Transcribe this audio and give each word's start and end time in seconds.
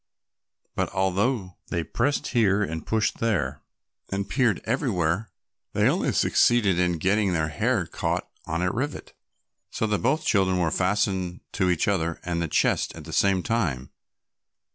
But 0.73 0.89
although 0.93 1.57
they 1.67 1.83
pressed 1.83 2.29
here 2.29 2.63
and 2.63 2.87
pushed 2.87 3.19
there 3.19 3.61
and 4.11 4.27
peered 4.27 4.59
everywhere, 4.63 5.29
they 5.73 5.87
only 5.87 6.11
succeeded 6.11 6.79
in 6.79 6.97
getting 6.97 7.33
their 7.33 7.49
hair 7.49 7.85
caught 7.85 8.27
on 8.47 8.63
a 8.63 8.71
rivet, 8.71 9.13
so 9.69 9.85
that 9.85 9.99
both 9.99 10.25
children 10.25 10.57
were 10.57 10.71
fastened 10.71 11.41
to 11.51 11.69
each 11.69 11.87
other 11.87 12.19
and 12.23 12.37
to 12.41 12.47
the 12.47 12.51
chest 12.51 12.95
at 12.95 13.03
the 13.03 13.13
same 13.13 13.43
time. 13.43 13.91